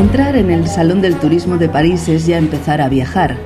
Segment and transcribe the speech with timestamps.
[0.00, 3.36] Entrar en el Salón del Turismo de París es ya empezar a viajar.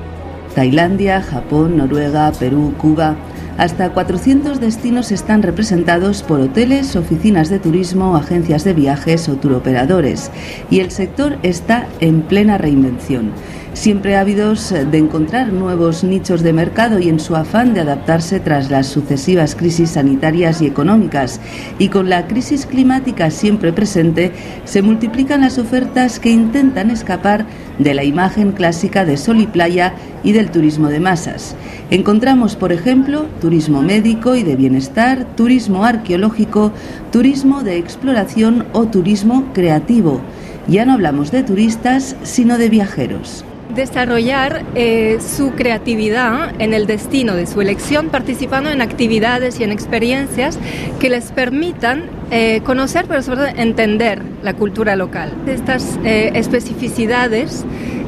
[0.55, 3.17] Tailandia, Japón, Noruega, Perú, Cuba.
[3.59, 10.31] Hasta 400 destinos están representados por hoteles, oficinas de turismo, agencias de viajes o turoperadores.
[10.71, 13.33] Y el sector está en plena reinvención
[13.75, 18.71] siempre ávidos de encontrar nuevos nichos de mercado y en su afán de adaptarse tras
[18.71, 21.41] las sucesivas crisis sanitarias y económicas.
[21.79, 24.33] Y con la crisis climática siempre presente,
[24.65, 27.47] se multiplican las ofertas que intentan escapar
[27.79, 31.57] de la imagen clásica de sol y playa y del turismo de masas.
[31.91, 36.73] Encontramos, por ejemplo, turismo médico y de bienestar, turismo arqueológico,
[37.11, 40.21] turismo de exploración o turismo creativo.
[40.69, 47.35] Ya no hablamos de turistas, sino de viajeros desarrollar eh, su creatividad en el destino
[47.35, 50.59] de su elección, participando en actividades y en experiencias
[51.01, 55.33] que les permitan eh, conocer, pero sobre todo entender la cultura local.
[55.47, 57.65] Estas eh, especificidades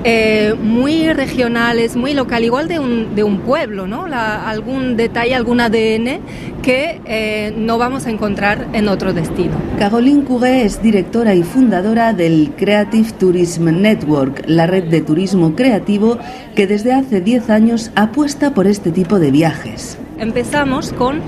[0.09, 4.05] eh, muy regionales, muy local, igual de un, de un pueblo, ¿no?
[4.05, 6.21] algún detalle, algún ADN
[6.63, 9.57] que eh, no vamos a encontrar en otro destino.
[9.81, 16.19] Caroline Couret es directora y fundadora del Creative Tourism Network, la red de turismo creativo
[16.55, 19.99] que desde hace 10 años apuesta por este tipo de viajes.
[20.19, 21.21] Empezamos con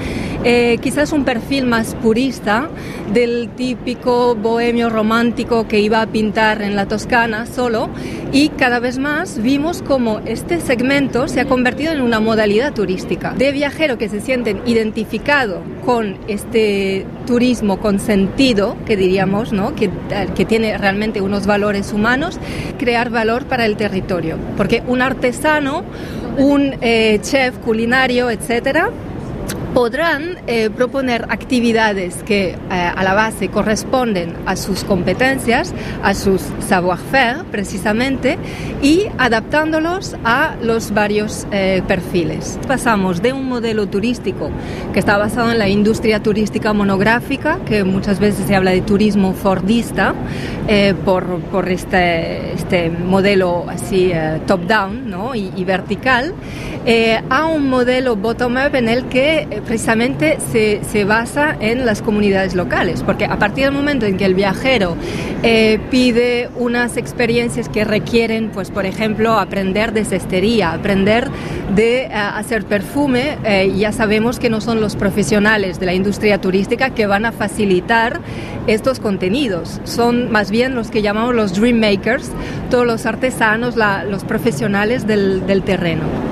[0.44, 2.68] eh, quizás un perfil más purista
[3.12, 7.88] del típico bohemio romántico que iba a pintar en la Toscana solo
[8.32, 13.32] y cada vez más vimos como este segmento se ha convertido en una modalidad turística
[13.32, 19.74] de viajero que se sienten identificado con este turismo con sentido, que diríamos, ¿no?
[19.74, 19.90] que,
[20.36, 22.38] que tiene realmente unos valores humanos,
[22.78, 24.36] crear valor para el territorio.
[24.56, 25.84] Porque un artesano
[26.38, 28.90] un eh, chef culinario, etcétera,
[29.78, 36.42] podrán eh, proponer actividades que eh, a la base corresponden a sus competencias, a sus
[36.66, 38.38] savoir-faire precisamente,
[38.82, 42.58] y adaptándolos a los varios eh, perfiles.
[42.66, 44.50] Pasamos de un modelo turístico
[44.92, 49.32] que está basado en la industria turística monográfica, que muchas veces se habla de turismo
[49.32, 50.12] fordista,
[51.04, 54.12] por, por este, este, modelo así
[54.46, 55.34] top-down ¿no?
[55.34, 56.34] y, y vertical,
[57.28, 63.02] a un modelo bottom-up en el que precisamente se, se, basa en las comunidades locales,
[63.02, 64.96] porque a partir del momento en que el viajero
[65.44, 71.30] eh, pide unas experiencias que requieren, pues por ejemplo, aprender de cestería, aprender
[71.76, 76.40] de eh, hacer perfume, eh, ya sabemos que no son los profesionales de la industria
[76.40, 78.20] turística que van a facilitar
[78.66, 82.30] estos contenidos, son más bien los que llamamos los dream makers,
[82.68, 86.27] todos los artesanos, los profesionales del terreno.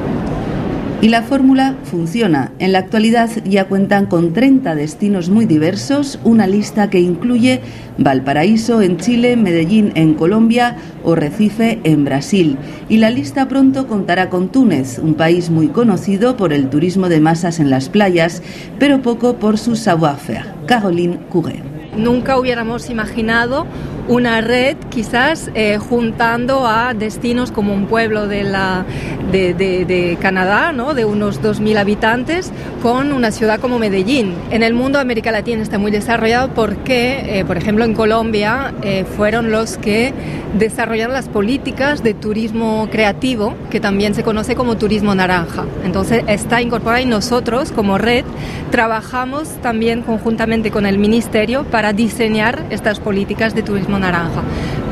[1.06, 2.50] Y la fórmula funciona.
[2.59, 7.61] En la actualidad ya cuentan con 30 destinos muy diversos, una lista que incluye
[7.97, 12.59] Valparaíso en Chile, Medellín en Colombia o Recife en Brasil.
[12.89, 17.21] Y la lista pronto contará con Túnez, un país muy conocido por el turismo de
[17.21, 18.43] masas en las playas,
[18.81, 20.47] pero poco por su savoir-faire.
[20.66, 21.62] Caroline Couret.
[21.97, 23.69] Nunca hubiéramos imaginado
[24.09, 28.84] una red quizás eh, juntando a destinos como un pueblo de, la,
[29.33, 30.94] de, de, Canadá, ¿no?
[30.94, 32.53] de unos 2.000 habitantes,
[32.83, 34.34] con una ciudad como Medellín.
[34.50, 39.05] En el mundo América Latina está muy desarrollado porque, eh, por ejemplo, en Colombia eh,
[39.16, 40.12] fueron los que
[40.59, 45.65] desarrollaron las políticas de turismo creativo, que también se conoce como turismo naranja.
[45.84, 48.25] Entonces está incorporada y nosotros como red
[48.71, 54.43] trabajamos también conjuntamente con el Ministerio para diseñar estas políticas de turismo naranja.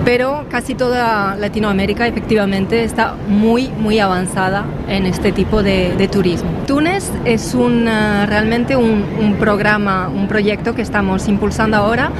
[0.04, 6.50] Pero casi toda Latinoamérica efectivamente está muy, muy avanzada en este tipo de, turismo.
[6.66, 12.10] Túnez es un, eh, realmente un, un programa, un proyecto que estamos impulsando ahora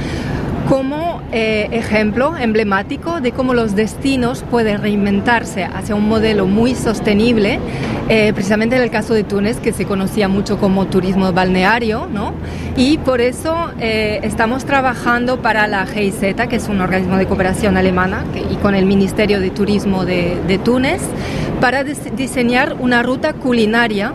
[0.67, 1.04] como
[1.37, 7.59] eh, ejemplo emblemático de cómo los destinos pueden reinventarse hacia un modelo muy sostenible,
[8.07, 12.31] eh, precisamente en el caso de Túnez, que se conocía mucho como turismo balneario, ¿no?
[12.77, 17.75] y por eso eh, estamos trabajando para la GIZ, que es un organismo de cooperación
[17.75, 21.01] alemana, y con el Ministerio de Turismo de, de Túnez,
[21.59, 24.13] para diseñar una ruta culinaria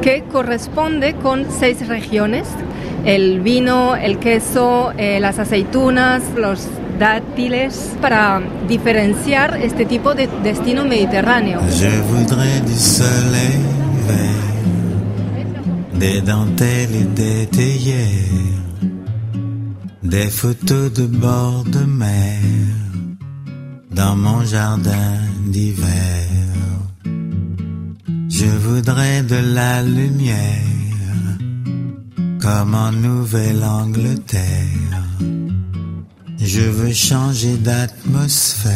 [0.00, 2.48] que corresponde con seis regiones
[3.04, 6.66] el vino, el queso, eh, las aceitunas, los
[6.98, 11.60] dátiles, para diferenciar este tipo de destino mediterráneo.
[11.70, 13.60] Je voudrais du soleil
[16.02, 18.58] des dentelles et des théières,
[20.02, 22.40] des photos de bord de mer
[23.90, 25.14] dans mon jardin
[25.46, 26.26] d'hiver.
[28.28, 30.71] Je voudrais de la lumière
[32.42, 34.40] comme en Nouvelle-Angleterre.
[36.38, 38.72] Je veux changer d'atmosphère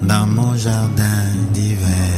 [0.00, 2.14] dans mon jardin d'hiver.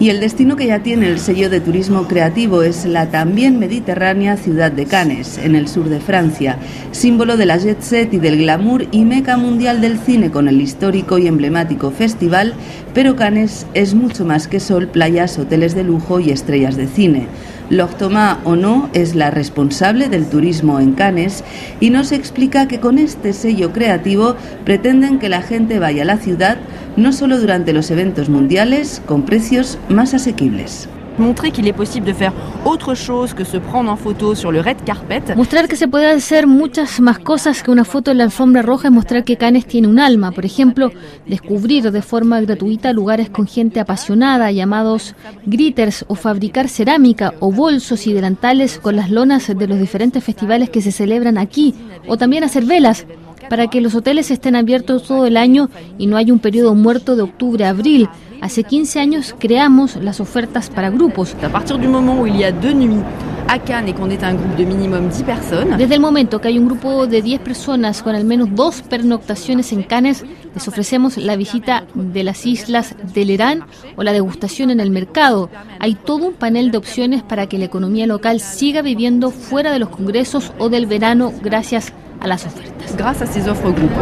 [0.00, 4.38] Y el destino que ya tiene el sello de turismo creativo es la también mediterránea
[4.38, 6.58] ciudad de Cannes, en el sur de Francia,
[6.90, 10.60] símbolo de la jet set y del glamour y meca mundial del cine con el
[10.60, 12.54] histórico y emblemático festival,
[12.94, 17.26] pero Cannes es mucho más que sol, playas, hoteles de lujo y estrellas de cine.
[17.98, 21.44] Thomas no es la responsable del turismo en Cannes
[21.78, 24.34] y nos explica que con este sello creativo
[24.64, 26.58] pretenden que la gente vaya a la ciudad
[26.96, 30.88] no solo durante los eventos mundiales, con precios más asequibles.
[31.18, 32.32] Mostrar qu'il est possible de faire
[32.64, 35.22] autre chose que se prendre en photo sur le red carpet.
[35.36, 38.88] Mostrar que se puede hacer muchas más cosas que una foto en la alfombra roja
[38.88, 40.32] es mostrar que Cannes tiene un alma.
[40.32, 40.92] Por ejemplo,
[41.26, 45.14] descubrir de forma gratuita lugares con gente apasionada llamados
[45.46, 50.70] gritters o fabricar cerámica o bolsos y delantales con las lonas de los diferentes festivales
[50.70, 51.74] que se celebran aquí
[52.06, 53.06] o también hacer velas
[53.48, 57.16] para que los hoteles estén abiertos todo el año y no haya un periodo muerto
[57.16, 58.08] de octubre a abril.
[58.40, 61.36] Hace 15 años creamos las ofertas para grupos.
[61.42, 63.02] A partir du moment où il y a deux nuits
[63.48, 65.76] à Cannes et qu'on est un groupe de minimum 10 personnes.
[65.76, 69.72] Desde el momento que hay un grupo de 10 personas con al menos dos pernoctaciones
[69.72, 73.64] en Cannes, les ofrecemos la visita de las islas del Lerán
[73.96, 75.50] o la degustación en el mercado.
[75.78, 79.80] Hay todo un panel de opciones para que la economía local siga viviendo fuera de
[79.80, 82.70] los congresos o del verano gracias a las ofertas.
[82.98, 83.96] À ces offres groupes.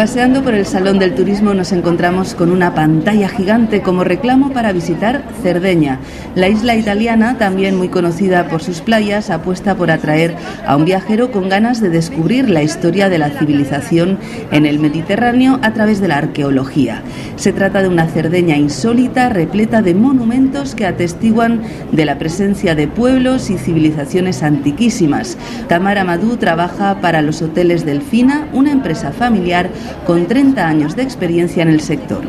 [0.00, 4.72] Paseando por el Salón del Turismo nos encontramos con una pantalla gigante como reclamo para
[4.72, 6.00] visitar Cerdeña.
[6.34, 10.36] La isla italiana, también muy conocida por sus playas, apuesta por atraer
[10.66, 14.18] a un viajero con ganas de descubrir la historia de la civilización
[14.50, 17.02] en el Mediterráneo a través de la arqueología.
[17.36, 21.60] Se trata de una Cerdeña insólita, repleta de monumentos que atestiguan
[21.92, 25.36] de la presencia de pueblos y civilizaciones antiquísimas.
[25.68, 29.68] Tamara Madú trabaja para los hoteles Delfina, una empresa familiar
[30.06, 32.22] con 30 años de experiencia en el sector.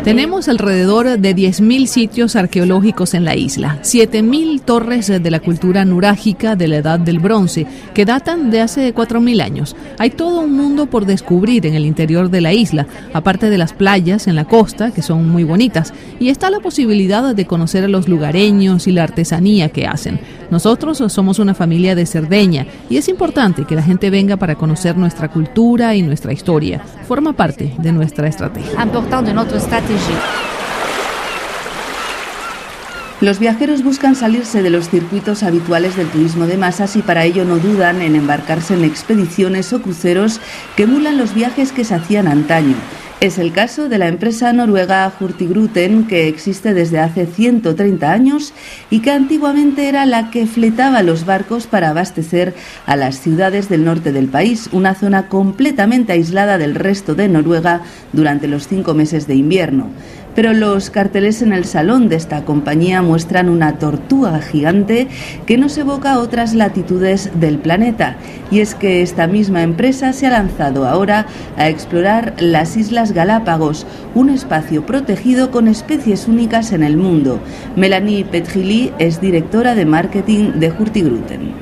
[0.00, 6.54] Tenemos alrededor de 10.000 sitios arqueológicos en la isla, 7.000 torres de la cultura nurágica
[6.54, 9.74] de la Edad del Bronce, que datan de hace 4.000 años.
[9.98, 13.72] Hay todo un mundo por descubrir en el interior de la isla, aparte de las
[13.72, 17.88] playas en la costa, que son muy bonitas, y está la posibilidad de conocer a
[17.88, 20.20] los lugareños y la artesanía que hacen.
[20.50, 24.96] Nosotros somos una familia de Cerdeña y es importante que la gente venga para conocer
[24.96, 26.82] nuestra cultura y nuestra historia.
[27.06, 28.72] Forma parte de nuestra estrategia.
[33.20, 37.44] Los viajeros buscan salirse de los circuitos habituales del turismo de masas y para ello
[37.44, 40.40] no dudan en embarcarse en expediciones o cruceros
[40.76, 42.76] que emulan los viajes que se hacían antaño.
[43.20, 48.52] Es el caso de la empresa noruega Hurtigruten, que existe desde hace 130 años
[48.90, 52.54] y que antiguamente era la que fletaba los barcos para abastecer
[52.86, 57.82] a las ciudades del norte del país, una zona completamente aislada del resto de Noruega
[58.12, 59.90] durante los cinco meses de invierno
[60.38, 65.08] pero los carteles en el salón de esta compañía muestran una tortuga gigante
[65.46, 68.16] que nos evoca otras latitudes del planeta.
[68.52, 71.26] Y es que esta misma empresa se ha lanzado ahora
[71.56, 77.40] a explorar las Islas Galápagos, un espacio protegido con especies únicas en el mundo.
[77.74, 81.52] Melanie Petrili es directora de marketing de Hurtigruten.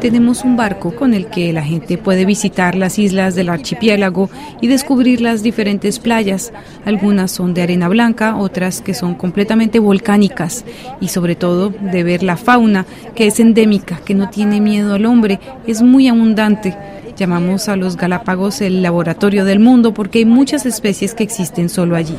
[0.00, 4.66] Tenemos un barco con el que la gente puede visitar las islas del archipiélago y
[4.66, 6.52] descubrir las diferentes playas.
[6.84, 10.64] Algunas son de arena blanca, otras que son completamente volcánicas
[11.00, 15.06] y sobre todo de ver la fauna que es endémica, que no tiene miedo al
[15.06, 16.76] hombre, es muy abundante.
[17.16, 21.96] Llamamos a los Galápagos el laboratorio del mundo porque hay muchas especies que existen solo
[21.96, 22.14] allí.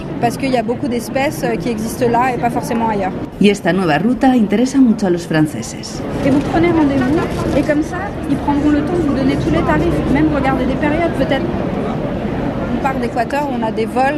[3.40, 6.02] Y esta nueva ruta interesa mucho a los franceses.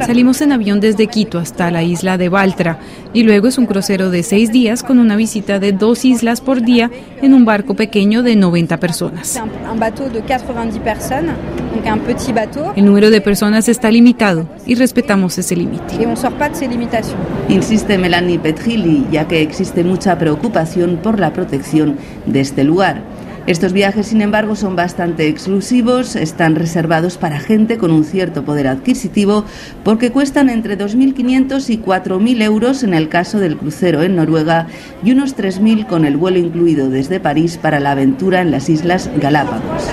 [0.05, 2.79] Salimos en avión desde Quito hasta la isla de Baltra
[3.13, 6.61] y luego es un crucero de seis días con una visita de dos islas por
[6.61, 9.41] día en un barco pequeño de 90 personas.
[12.75, 15.95] El número de personas está limitado y respetamos ese límite.
[17.47, 23.01] Insiste Melanie Petrili, ya que existe mucha preocupación por la protección de este lugar.
[23.49, 28.67] Estos viajes, sin embargo, son bastante exclusivos, están reservados para gente con un cierto poder
[28.67, 29.43] adquisitivo
[29.83, 34.67] porque cuestan entre 2.500 y 4.000 euros en el caso del crucero en Noruega
[35.03, 39.09] y unos 3.000 con el vuelo incluido desde París para la aventura en las Islas
[39.19, 39.89] Galápagos.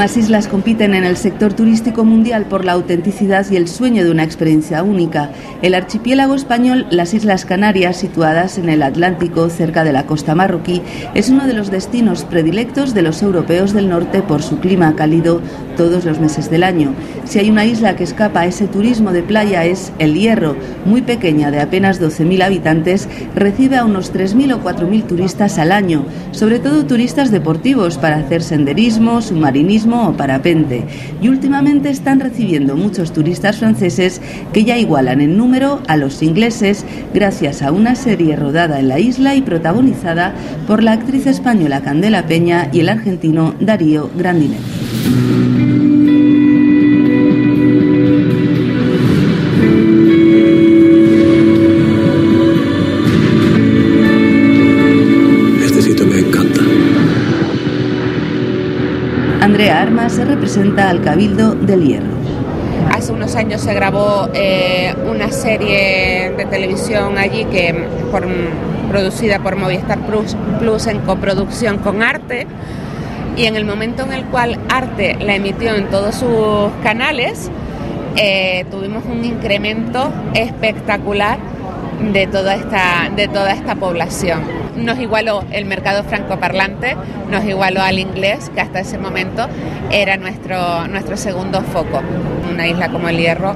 [0.00, 4.10] Más islas compiten en el sector turístico mundial por la autenticidad y el sueño de
[4.10, 5.30] una experiencia única.
[5.60, 10.80] El archipiélago español, las Islas Canarias, situadas en el Atlántico cerca de la costa marroquí,
[11.14, 15.42] es uno de los destinos predilectos de los europeos del norte por su clima cálido
[15.76, 16.94] todos los meses del año.
[17.26, 21.02] Si hay una isla que escapa a ese turismo de playa es El Hierro, muy
[21.02, 26.58] pequeña de apenas 12.000 habitantes, recibe a unos 3.000 o 4.000 turistas al año, sobre
[26.58, 30.84] todo turistas deportivos para hacer senderismo, submarinismo, o parapente
[31.20, 34.20] y últimamente están recibiendo muchos turistas franceses
[34.52, 38.98] que ya igualan en número a los ingleses gracias a una serie rodada en la
[38.98, 40.34] isla y protagonizada
[40.66, 45.69] por la actriz española Candela Peña y el argentino Darío Grandinetti.
[59.80, 62.12] Se representa al Cabildo del Hierro.
[62.92, 67.86] Hace unos años se grabó eh, una serie de televisión allí que
[68.90, 72.46] producida por Movistar Plus, Plus en coproducción con Arte
[73.38, 77.50] y en el momento en el cual Arte la emitió en todos sus canales
[78.16, 81.38] eh, tuvimos un incremento espectacular
[82.12, 84.42] de toda esta, de toda esta población.
[84.80, 86.96] Nos igualó el mercado francoparlante,
[87.30, 89.46] nos igualó al inglés, que hasta ese momento
[89.90, 92.00] era nuestro, nuestro segundo foco.
[92.50, 93.54] Una isla como el Hierro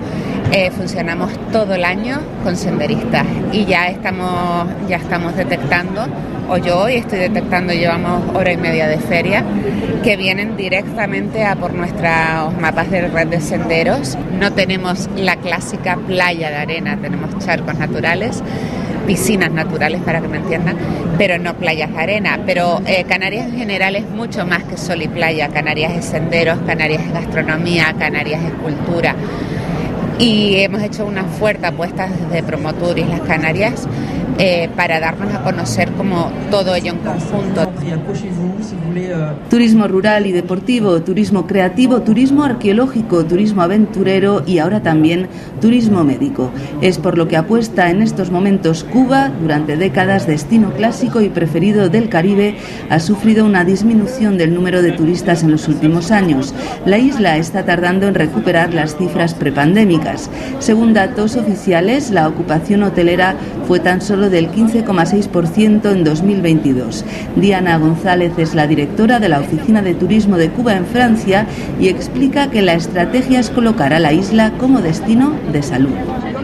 [0.52, 6.06] eh, funcionamos todo el año con senderistas y ya estamos, ya estamos detectando,
[6.48, 9.42] o yo hoy estoy detectando, llevamos hora y media de feria,
[10.02, 14.18] que vienen directamente a por nuestros mapas de red de senderos.
[14.38, 18.42] No tenemos la clásica playa de arena, tenemos charcos naturales
[19.06, 20.76] piscinas naturales para que me entiendan,
[21.18, 22.40] pero no playas de arena.
[22.46, 25.48] Pero eh, Canarias en general es mucho más que sol y playa.
[25.48, 29.14] Canarias es senderos, Canarias es gastronomía, Canarias es cultura
[30.18, 33.88] y hemos hecho una fuerte apuesta desde Promotur Islas Canarias
[34.38, 37.70] eh, para darnos a conocer como todo ello en conjunto.
[39.50, 45.28] Turismo rural y deportivo, turismo creativo, turismo arqueológico, turismo aventurero y ahora también
[45.60, 46.50] turismo médico.
[46.80, 51.88] Es por lo que apuesta en estos momentos Cuba, durante décadas destino clásico y preferido
[51.88, 52.56] del Caribe,
[52.90, 56.54] ha sufrido una disminución del número de turistas en los últimos años.
[56.86, 60.30] La isla está tardando en recuperar las cifras prepandémicas.
[60.58, 63.36] Según datos oficiales, la ocupación hotelera
[63.66, 67.04] fue tan solo del 15,6% en 2022.
[67.36, 71.46] Diana González es la directora de la Oficina de Turismo de Cuba en Francia
[71.80, 75.94] y explica que la estrategia es colocar a la isla como destino de salud.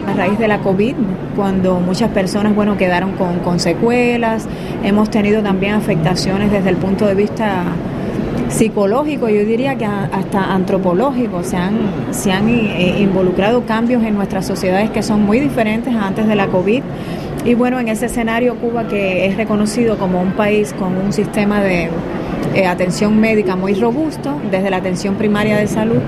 [0.07, 0.95] A raíz de la COVID,
[1.35, 4.47] cuando muchas personas bueno, quedaron con, con secuelas,
[4.83, 7.63] hemos tenido también afectaciones desde el punto de vista
[8.51, 11.77] psicológico, yo diría que hasta antropológico, se han,
[12.11, 16.47] se han eh, involucrado cambios en nuestras sociedades que son muy diferentes antes de la
[16.47, 16.83] COVID.
[17.43, 21.61] Y bueno, en ese escenario Cuba, que es reconocido como un país con un sistema
[21.61, 21.89] de
[22.53, 25.99] eh, atención médica muy robusto, desde la atención primaria de salud,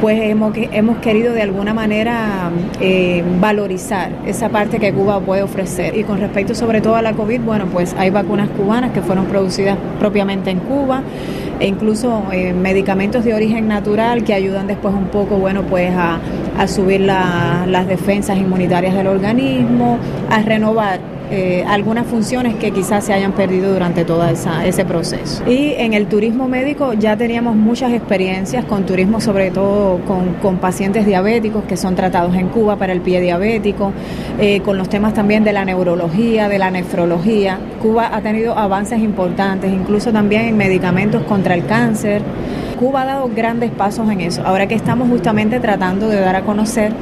[0.00, 5.96] pues hemos, hemos querido de alguna manera eh, valorizar esa parte que Cuba puede ofrecer.
[5.96, 9.26] Y con respecto sobre todo a la COVID, bueno, pues hay vacunas cubanas que fueron
[9.26, 11.02] producidas propiamente en Cuba
[11.58, 16.18] e incluso eh, medicamentos de origen natural que ayudan después un poco, bueno, pues a,
[16.68, 19.98] subir las defensas inmunitarias del organismo,
[20.30, 25.42] a renovar eh, algunas funciones que quizás se hayan perdido durante todo ese proceso.
[25.48, 31.04] Y en el turismo médico ya teníamos muchas experiencias con turismo, sobre todo con, pacientes
[31.04, 33.92] diabéticos que son tratados en Cuba para el pie diabético,
[34.38, 37.58] eh, con los temas también de la neurología, de la nefrología.
[37.82, 42.22] Cuba ha tenido avances importantes, incluso también en medicamentos contra el cáncer.
[42.78, 44.42] Cuba ha dado grandes pasos en eso.
[44.44, 46.92] Ahora que estamos justamente tratando de dar a conocer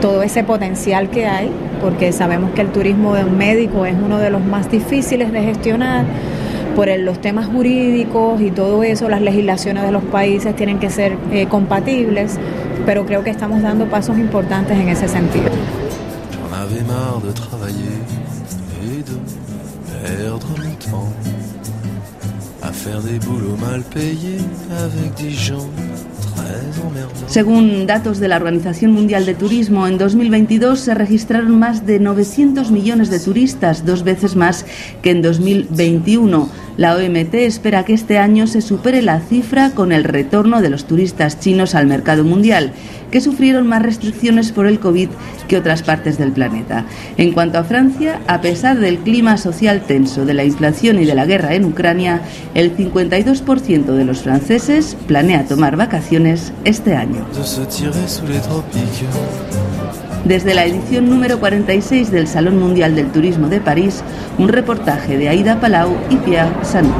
[0.00, 1.50] todo ese potencial que hay,
[1.82, 5.42] porque sabemos que el turismo de un médico es uno de los más difíciles de
[5.42, 6.06] gestionar
[6.76, 11.18] por los temas jurídicos y todo eso, las legislaciones de los países tienen que ser
[11.30, 12.38] eh, compatibles,
[12.86, 15.50] pero creo que estamos dando pasos importantes en ese sentido.
[27.26, 32.70] Según datos de la Organización Mundial de Turismo, en 2022 se registraron más de 900
[32.70, 34.66] millones de turistas, dos veces más
[35.00, 36.48] que en 2021.
[36.76, 40.86] La OMT espera que este año se supere la cifra con el retorno de los
[40.86, 42.72] turistas chinos al mercado mundial,
[43.10, 45.10] que sufrieron más restricciones por el COVID
[45.48, 46.86] que otras partes del planeta.
[47.18, 51.14] En cuanto a Francia, a pesar del clima social tenso, de la inflación y de
[51.14, 52.22] la guerra en Ucrania,
[52.54, 57.26] el 52% de los franceses planea tomar vacaciones este año.
[60.24, 64.04] Desde la edición número 46 del Salón Mundial del Turismo de París,
[64.38, 66.92] un reportaje de Aida Palau y Pierre Sanot.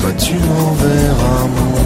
[0.00, 1.80] Toi tu m'enverras mon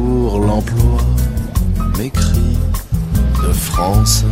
[0.00, 0.98] pour l'emploi
[1.98, 2.56] m'écrit
[3.42, 4.24] de France.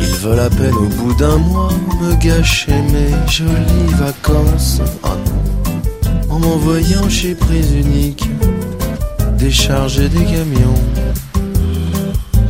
[0.00, 4.80] Ils veulent à peine au bout d'un mois me gâcher mes jolies vacances.
[5.02, 5.16] Ah
[6.28, 8.28] en m'envoyant chez Prise Unique
[9.36, 10.82] décharger des camions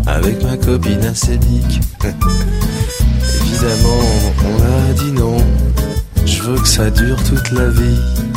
[0.07, 1.81] avec ma copine acédique.
[3.41, 4.05] Évidemment,
[4.51, 5.37] on a dit non.
[6.27, 8.30] Je veux que ça dure toute la vie.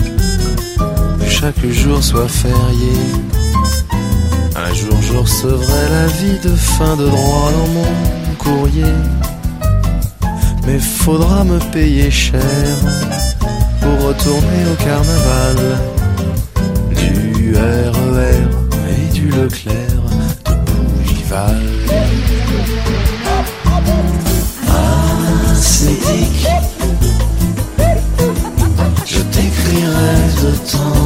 [1.44, 2.94] Que chaque jour soit férié.
[4.56, 8.94] Un jour, je recevrai la vie de fin de droit dans mon courrier.
[10.66, 12.42] Mais faudra me payer cher
[13.82, 15.58] pour retourner au carnaval.
[16.96, 18.48] Du RER
[18.90, 20.02] et du Leclerc
[20.46, 21.62] de Bougival.
[29.06, 31.03] Je t'écrirai de temps